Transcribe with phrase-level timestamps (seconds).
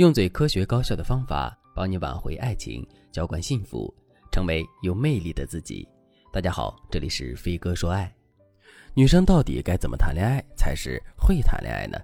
[0.00, 3.94] 用最科学高效的方法帮你挽回爱情，浇灌幸福，
[4.32, 5.86] 成为有魅力的自己。
[6.32, 8.10] 大家好，这里是飞哥说爱。
[8.94, 11.98] 女生到底该怎么谈恋爱才是会谈恋爱呢？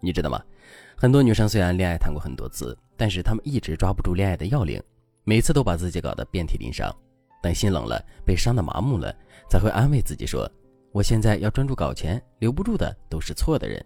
[0.00, 0.42] 你知道吗？
[0.96, 4.82] 很多女生虽然恋爱谈过很多次，但是她们一直抓不住恋爱的要领，
[5.22, 6.92] 每次都把自己搞得遍体鳞伤。
[7.40, 9.14] 等心冷了，被伤得麻木了，
[9.48, 10.50] 才会安慰自己说
[10.90, 13.80] ：“我现在要专注搞钱，留不住的都是错的人。”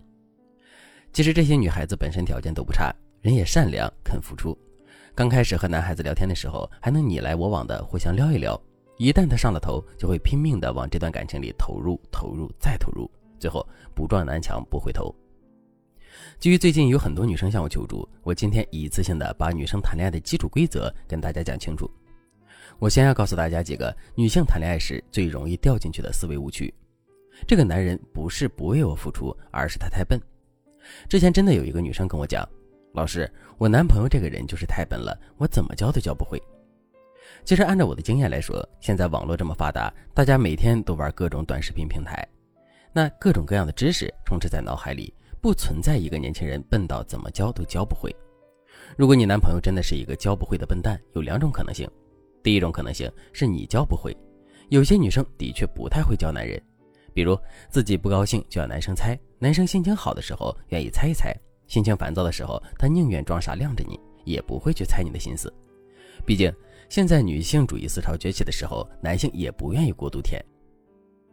[1.12, 2.90] 其实这些女孩子本身条件都不差。
[3.22, 4.58] 人也善良，肯付出。
[5.14, 8.61] 刚开始和男孩子聊天的时候，还能你来我往的互相撩一撩。
[8.99, 13.08] 一旦他上了头，就会拼命的往这段感情里投入、投入再投入，
[13.39, 15.14] 最后不撞南墙不回头。
[16.40, 21.89] 基于最近有很多女生向我求助，我今天一次性的把女生谈恋爱的基础规则跟大家讲清楚。
[22.80, 26.75] 我先要告诉大家几个女性谈恋爱时最容易掉进去的思维误区。
[27.46, 30.21] 这个男人不是不为我付出，而是他太笨。
[31.08, 32.44] 之前真的有一个女生跟我讲。
[32.92, 36.40] 老师，我男朋友这个人就是太笨了，我怎么教都教不会。
[37.42, 42.26] 其实按照我的经验来说，现在网络这么发达，大家每天都玩各种短视频平台，
[42.92, 48.14] 那各种各样的知识充斥在脑海里，不存在一个年轻人笨到怎么教都教不会。
[48.94, 51.88] 如果你男朋友真的是一个教不会的笨蛋，有两种可能性：
[52.42, 54.14] 第一种可能性是你教不会，
[54.68, 56.62] 有些女生的确不太会教男人，
[57.14, 57.38] 比如
[57.70, 61.34] 自己不高兴就要男生猜，男生心情好的时候愿意猜一猜。
[61.72, 65.50] 心情烦躁的时候，他宁愿装傻晾着你，也不会去猜你的心思。
[66.26, 66.52] 毕竟
[66.90, 70.38] 现在女性主义思潮崛起的时候，男性也不愿意过度甜。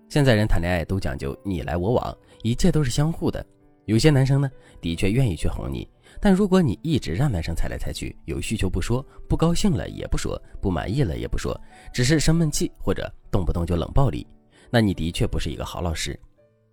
[0.07, 3.45] 现在人谈恋爱都讲究你来我往，一切都是相互的。
[3.83, 5.85] 有些男生呢，的确愿意去哄你，
[6.21, 11.53] 但如果你一直让男生猜来猜去，有需求不说，不高兴了也不说，不满意了也不说，
[11.93, 14.25] 只是生闷气或者动不动就冷暴力，
[14.71, 16.17] 那你的确不是一个好老师。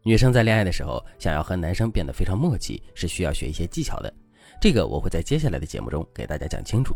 [0.07, 4.15] 女生在恋爱的时候，想要和男生变得非常默契，是需要学一些技巧的。
[4.61, 6.95] 这个我会在接下来的节目中给大家讲清楚。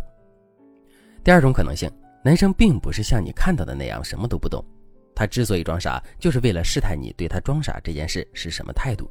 [1.24, 1.90] 第二种可能性，
[2.24, 4.64] 男生并不是像你看到的那样什么都不懂，
[5.12, 9.10] 他之所以装傻，就是为了试探你对他装傻这件事是什么态度。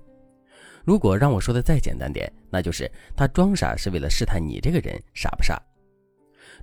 [0.85, 5.61] 如果让我说的再简单点，那就是他装傻是为了试探你这个人傻不傻。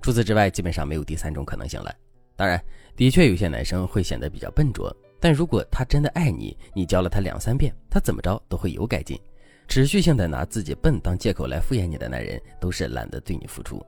[0.01, 1.95] 除此之外，基本上没有第三种可能性了。
[2.35, 2.59] 当然，
[2.95, 4.91] 的确有些男生会显得比较笨拙。
[5.19, 9.19] 但如果他真的爱你，你教了他两三遍，他怎么着都会有改进。
[9.67, 13.85] 持续性的拿自己笨当借口来敷衍你的男人，都是懒得对你付出。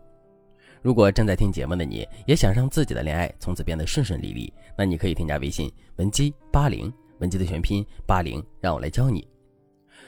[0.81, 9.27] 如果正在听节目的你也想让自己的恋爱从此变得顺顺利利，那你可以添加微信文姬八零，文姬的全拼八零，让我来教你。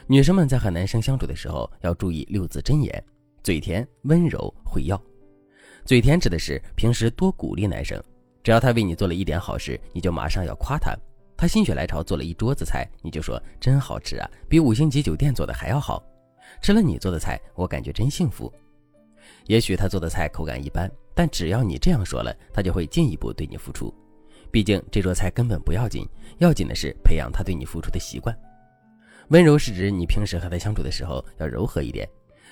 [0.08, 3.04] 女生们在和男生相处的时候要注意六字真言：
[3.44, 5.02] 嘴甜、温柔、会要。
[5.86, 8.02] 嘴甜指的是平时多鼓励男生，
[8.44, 10.94] 只要他为你做了一点好事，你就马上要夸他。
[11.42, 16.04] 他心血来潮做了一桌子菜，你就说真好吃啊，比五星级酒店做的还要好。
[16.62, 18.54] 吃了你做的菜，我感觉真幸福。
[19.48, 23.92] 也许他做的菜口感一般，但只要你这样说了，他就会进一步对你付出。
[24.52, 26.08] 毕竟这桌菜根本不要紧，
[26.38, 28.38] 要紧的是培养他对你付出的习惯。
[29.30, 32.08] 温柔是指你平时和他相处的时候要柔和一点，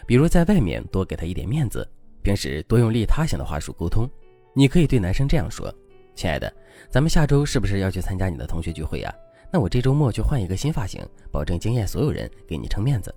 [0.07, 1.87] 比如在外面多给他一点面子，
[2.23, 4.09] 平时多用利他型的话术沟通。
[4.55, 5.71] 你可以对男生这样说。
[6.19, 6.53] 亲爱的，
[6.89, 9.15] 咱们下周是不是要去参加你的同学聚会呀？
[9.49, 13.15] 那我这周末去换一个新发型，保证惊艳所有人，给你撑面子。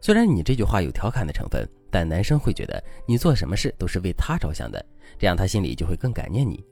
[0.00, 4.84] 虽然你这句话有调侃的成分，但男生会觉得你做什么事都是为他着想的，
[5.20, 6.64] 这样他心里就会更感念你。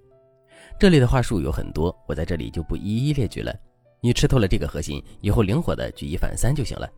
[0.76, 3.54] 这里的话术有很多，我在这里就不一一列举了。
[4.00, 6.90] 你吃透了这个核心以后，灵活的举一反三就行了。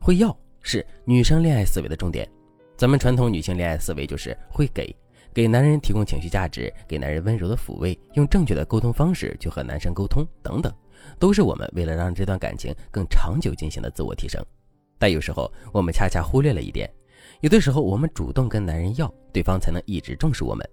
[0.00, 2.26] 会要是女生恋爱思维的重点，
[2.78, 4.96] 咱们传统女性恋爱思维就是会给。
[5.32, 10.72] 给男人提供情绪价值，给男人温柔的抚慰，用正确的沟通方式去和男生沟通，等等，
[11.18, 14.44] 都是我们为了让这段感情更长久进行的自我提升。
[14.98, 16.90] 但有时候我们恰恰忽略了一点，
[17.40, 20.68] 有的时候我们主动跟男人要，对方才能一直重视我们。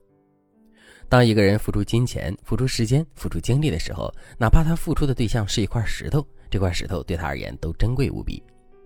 [1.07, 8.41] 当一个人付出金钱、付出时间、付出精力的时候，哪怕他付出的对象是一块石头，这块石头对他而言都珍贵无比。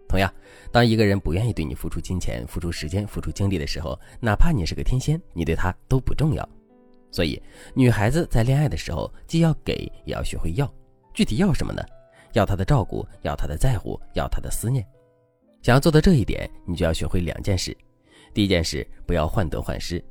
[0.10, 0.34] 同样，
[0.72, 6.50] 当一个人不愿意对你付出金钱、付出时间、付出精力的时候，哪怕你是个天仙，你对他都不重要。
[7.12, 7.42] 所以，
[7.76, 9.76] 女孩子在恋爱的时候，既要给，
[10.06, 10.72] 也要学会要。
[11.14, 11.84] 具体要什么呢？
[12.34, 14.84] 要他的照顾，要他的在乎，要他的思念。
[15.62, 17.76] 想要做到这一点，你就要学会两件事。
[18.34, 20.04] 第一件事，不要患得患失。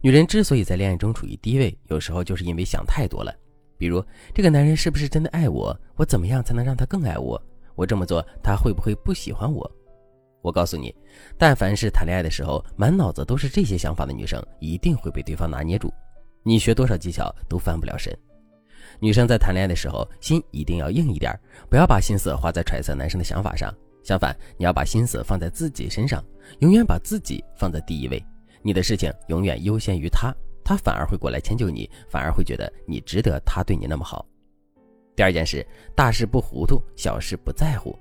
[0.00, 3.34] 女人之所以在恋爱中处于低位，有时候就是因为想太多了。
[3.76, 4.04] 比如，
[4.34, 5.78] 这个男人是不是真的爱我？
[5.96, 7.42] 我怎么样才能让他更爱我？
[7.74, 9.70] 我这么做，他会不会不喜欢我？
[10.42, 10.94] 我告诉你，
[11.38, 15.92] 但凡是谈恋爱的时候满脑子都是这些想法的女生，一定会被对方拿捏住。
[16.42, 18.14] 你学多少技巧都翻不了身。
[19.00, 21.34] 女生在谈恋爱的时候，心一定要硬一点，
[21.70, 23.74] 不要把心思花在揣测男生的想法上。
[24.02, 26.22] 相反，你要把心思放在自己身上，
[26.58, 28.22] 永远把自己放在第一位。
[28.60, 30.30] 你的事情永远优先于他，
[30.62, 34.26] 他反而会过来迁就你，反而会觉得你值得他对你那么好。
[35.16, 35.64] 第二件事，
[35.94, 37.96] 大事不糊涂，小事不在乎。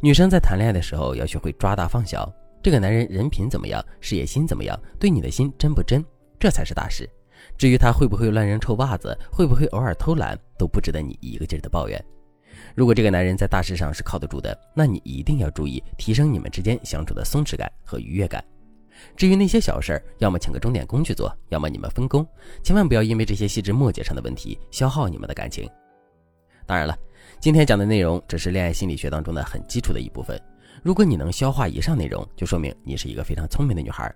[0.00, 2.30] 女生在谈恋爱的时候要学会抓大放小。
[2.62, 6.04] 这个男人人品怎么样，事业心怎么样，对你的心真不真，
[6.38, 7.08] 这才是大事。
[7.56, 12.02] 至于他会不会乱扔臭袜子，会不会偶尔偷懒，都不值得你一个劲儿的抱怨。
[12.74, 18.44] 如果这个男人在大事上是靠得住的，那你一定要注意提升你们之间相处的松弛感和愉悦感。
[19.16, 22.26] 至于那些小事儿，要么请个钟点工去做，要么你们分工，
[22.62, 25.66] 千万不要因为这些细枝末节上的问题消耗你们的感情。
[26.70, 26.96] 当然了，
[27.40, 30.40] 今天讲的内容只是恋爱心理学当中的很基础的一部分。
[30.84, 34.14] 如果你能消化以上内容，就说明你是一个非常聪明的女孩。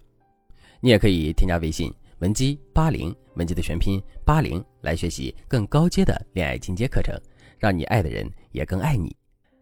[0.78, 7.12] 你也可以添加微信文姬八零，文姬的全拼八零，来学习更高阶的恋爱进阶课程。
[7.58, 9.16] 让你爱的人也更爱你。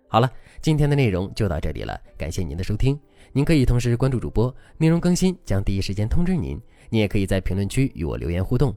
[0.06, 0.30] 好了，
[0.60, 3.00] 今天的内容就到这里了，感谢您的收听。
[3.32, 6.60] 您可以同时关注主播，内容更新将第一时间通知您。
[6.90, 8.76] 您也可以在评论区与我留言互动，